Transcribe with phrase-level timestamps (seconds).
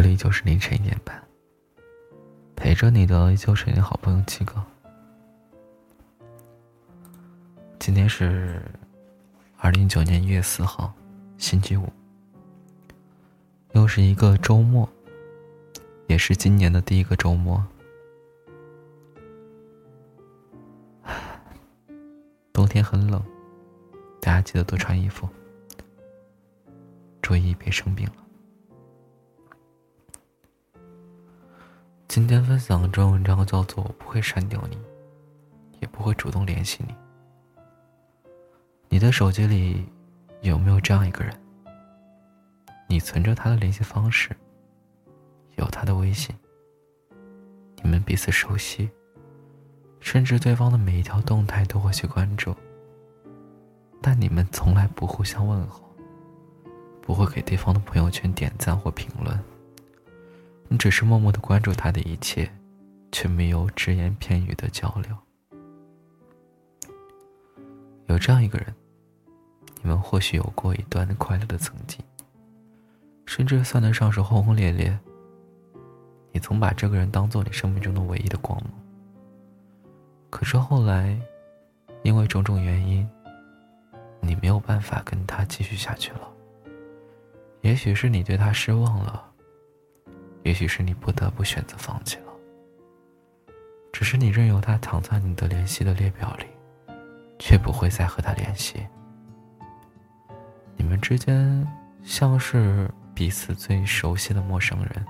[0.00, 1.20] 这里就是凌晨一点半，
[2.54, 4.64] 陪着你的就是你好朋友七哥。
[7.80, 8.62] 今天是
[9.56, 10.94] 二零一九年一月四号，
[11.36, 11.92] 星期五，
[13.72, 14.88] 又是一个周末，
[16.06, 17.60] 也是今年的第一个周末。
[22.52, 23.20] 冬天很冷，
[24.20, 25.28] 大家记得多穿衣服，
[27.20, 28.27] 注意别生病了。
[32.18, 34.76] 今天分享的这篇文章叫做《我不会删掉你，
[35.78, 36.92] 也不会主动联系你》。
[38.88, 39.86] 你的手机里
[40.40, 41.32] 有没有这样一个人？
[42.88, 44.36] 你存着他的联系方式，
[45.54, 46.34] 有他的微信，
[47.84, 48.90] 你们彼此熟悉，
[50.00, 52.52] 甚至对方的每一条动态都会去关注，
[54.02, 55.88] 但你们从来不互相问候，
[57.00, 59.40] 不会给对方的朋友圈点赞或评论。
[60.68, 62.50] 你只是默默的关注他的一切，
[63.10, 65.16] 却没有只言片语的交流。
[68.06, 68.74] 有这样一个人，
[69.82, 72.04] 你们或许有过一段快乐的曾经，
[73.26, 74.98] 甚至算得上是轰轰烈烈。
[76.32, 78.72] 你曾把这个人当做你生命中的唯一的光芒。
[80.30, 81.18] 可是后来，
[82.02, 83.08] 因为种种原因，
[84.20, 86.28] 你没有办法跟他继续下去了。
[87.62, 89.27] 也许是你对他失望了。
[90.48, 92.32] 也许是你不得不选择放弃了，
[93.92, 96.46] 只是你任由他躺在你的联系的列表里，
[97.38, 98.80] 却不会再和他联系。
[100.74, 101.68] 你们之间
[102.02, 105.04] 像是彼此最熟悉的陌生人，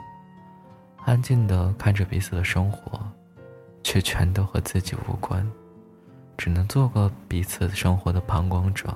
[1.04, 3.00] 安静的看着彼此的生活，
[3.84, 5.48] 却全都和自己无关，
[6.36, 8.92] 只能做个彼此生活的旁观者，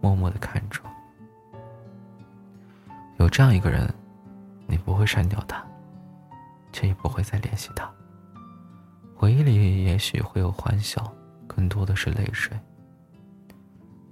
[0.00, 0.80] 默默的看着。
[3.18, 3.86] 有这样一个人。
[4.66, 5.64] 你不会删掉他，
[6.72, 7.90] 却也不会再联系他。
[9.14, 11.12] 回忆里也许会有欢笑，
[11.46, 12.58] 更多的是泪水。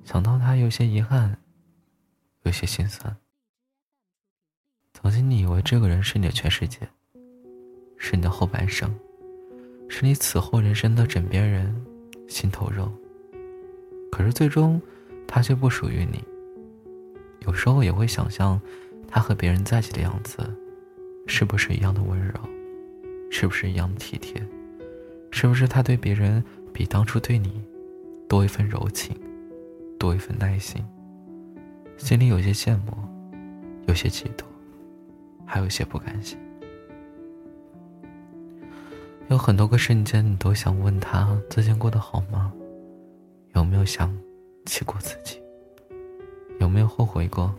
[0.04, 1.36] 想到他，有些遗憾，
[2.44, 3.14] 有些心酸。
[4.92, 6.88] 曾经你以为这个人是你的全世界，
[7.98, 8.94] 是你的后半生，
[9.88, 11.84] 是你此后人生的枕边人、
[12.28, 12.90] 心头肉。
[14.10, 14.80] 可是最终，
[15.26, 16.24] 他却不属于你。
[17.40, 18.60] 有时候也会想象。
[19.14, 20.38] 他和别人在一起的样子，
[21.28, 22.34] 是不是一样的温柔？
[23.30, 24.44] 是不是一样的体贴？
[25.30, 26.42] 是不是他对别人
[26.72, 27.62] 比当初对你
[28.28, 29.16] 多一份柔情，
[30.00, 30.84] 多一份耐心？
[31.96, 32.92] 心里有些羡慕，
[33.86, 34.42] 有些嫉妒，
[35.46, 36.36] 还有些不甘心。
[39.28, 42.52] 有很多个瞬间，你都想问他最近过得好吗？
[43.54, 44.12] 有没有想
[44.66, 45.40] 起过自己？
[46.58, 47.54] 有没有后悔过？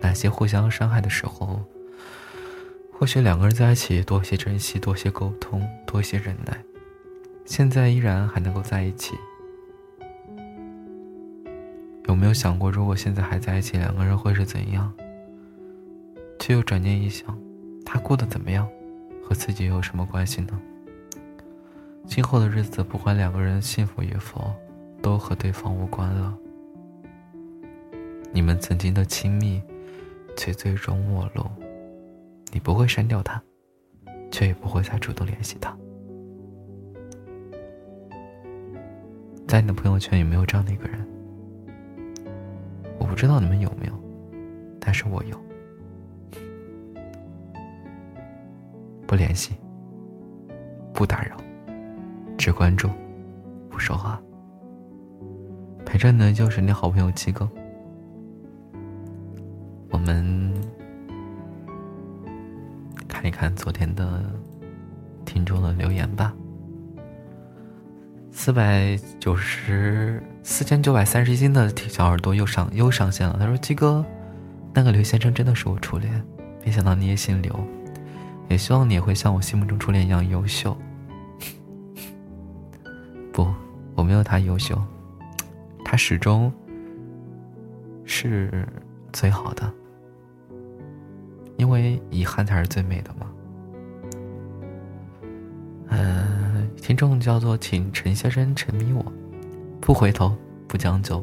[0.00, 1.60] 哪些互相伤害的时候，
[2.92, 6.56] 或许两个人在一起多些珍惜，多些沟通，多些忍耐，
[7.44, 9.14] 现在依然还能够在一起。
[12.06, 14.92] 有没有想过，如果现在还在一起，两个人会是怎样？
[16.38, 17.36] 却又转念一想，
[17.84, 18.68] 他过得怎么样，
[19.22, 20.60] 和自己又有什么关系呢？
[22.06, 24.52] 今后的日子，不管两个人幸福与否，
[25.02, 26.34] 都和对方无关了。
[28.32, 29.60] 你们曾经的亲密。
[30.38, 31.50] 却最终没落。
[32.52, 33.42] 你不会删掉他，
[34.30, 35.76] 却也不会再主动联系他。
[39.46, 41.06] 在你的朋友圈有没有这样的一个人？
[42.98, 43.92] 我不知道你们有没有，
[44.80, 45.36] 但是我有。
[49.06, 49.54] 不联系，
[50.94, 51.36] 不打扰，
[52.36, 52.88] 只关注，
[53.68, 54.20] 不说话。
[55.84, 57.48] 陪着你的就是你好朋友七哥。
[60.08, 60.54] 我们
[63.06, 64.24] 看一看昨天的
[65.26, 66.34] 听众的留言吧。
[68.32, 73.36] 四百九十四千九百三十一斤的小耳朵又上又上线了。
[73.38, 74.02] 他说：“鸡哥，
[74.72, 76.24] 那个刘先生真的是我初恋，
[76.64, 77.54] 没想到你也姓刘，
[78.48, 80.74] 也希望你也会像我心目中初恋一样优秀。
[83.30, 83.46] 不，
[83.94, 84.82] 我没有他优秀，
[85.84, 86.50] 他始终
[88.06, 88.66] 是
[89.12, 89.70] 最好的。”
[91.68, 93.26] 因为遗憾才是最美的嘛。
[95.88, 99.04] 嗯，听众叫做请陈先生沉迷我，
[99.78, 100.34] 不回头，
[100.66, 101.22] 不将就，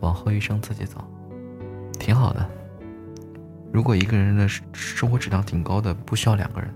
[0.00, 1.04] 往后余生自己走，
[1.98, 2.48] 挺好的。
[3.70, 6.74] 如果一个人的生活质量挺高的，不需要两个人。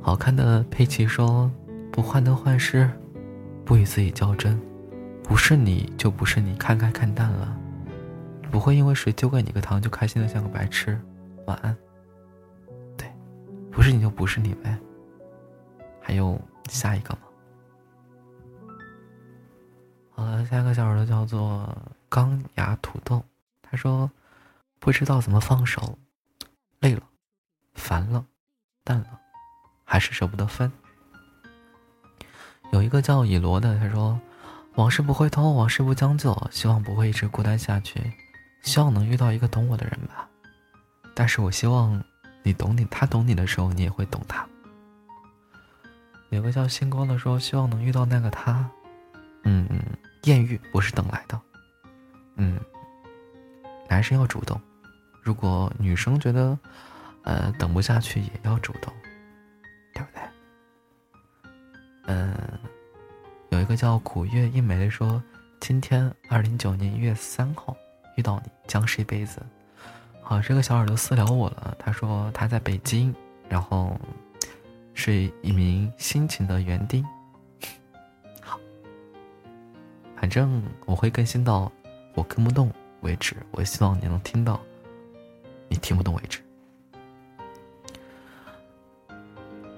[0.00, 1.50] 好看的佩奇说
[1.92, 2.88] ：“不患得患失，
[3.66, 4.58] 不与自己较真，
[5.22, 7.54] 不是你就不是你，看开看淡了。”
[8.50, 11.00] 不会因为谁丢给你个糖就开心的像个白痴。
[11.46, 11.76] 晚安。
[12.96, 13.10] 对，
[13.70, 14.76] 不是你就不是你呗。
[16.02, 16.38] 还有
[16.68, 17.20] 下一个吗？
[20.10, 21.74] 好了，下一个小耳朵叫做
[22.08, 23.22] 钢牙土豆。
[23.62, 24.10] 他说
[24.80, 25.96] ：“不知道怎么放手，
[26.80, 27.02] 累了，
[27.74, 28.24] 烦了，
[28.82, 29.18] 淡了，
[29.84, 30.70] 还是舍不得分。”
[32.72, 34.20] 有一个叫以罗的，他说
[34.74, 38.00] ：“往事不回头，往事不将就，希望不会一直孤单下去，
[38.62, 40.28] 希望能遇到一个懂我的人吧。
[41.14, 42.02] 但是我希望
[42.42, 44.46] 你懂你，他懂你的时候，你也会懂他。”
[46.30, 48.70] 有个叫星光的说：“希望能遇到那个他。”
[49.42, 49.66] 嗯，
[50.24, 51.40] 艳遇不是等来的。
[52.36, 52.60] 嗯，
[53.88, 54.60] 男生要主动，
[55.22, 56.58] 如果女生觉得，
[57.24, 58.92] 呃，等不下去，也要主动，
[59.92, 60.22] 对不对？
[62.06, 62.36] 嗯，
[63.48, 65.22] 有一个叫古月一梅的说
[65.58, 67.76] ：“今天二零九年一月三号
[68.20, 69.42] 遇到你，将是一辈子。”
[70.22, 73.12] 好，这个小耳朵私聊我了，他说他在北京，
[73.48, 73.98] 然后。
[74.92, 77.02] 是一名辛勤的园丁。
[78.42, 78.60] 好，
[80.14, 81.72] 反正我会更新到
[82.12, 82.70] 我跟不动
[83.00, 83.34] 为止。
[83.52, 84.60] 我希望你能听到
[85.68, 86.40] 你听不懂为止。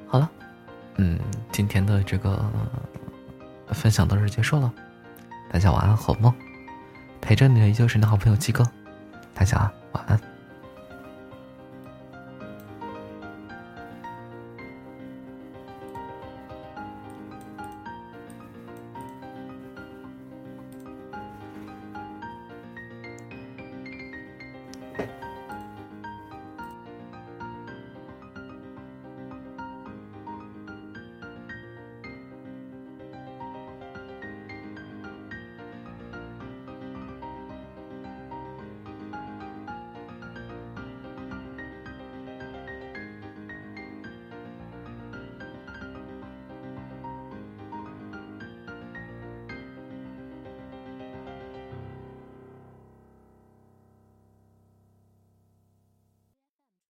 [0.08, 0.28] 好了，
[0.96, 1.20] 嗯，
[1.52, 2.44] 今天的这个
[3.68, 4.72] 分享到这结束了。
[5.52, 6.34] 大家晚安，好梦。
[7.22, 8.69] 陪着你的依旧是你的好朋友七哥。
[9.32, 10.31] 大家晚安。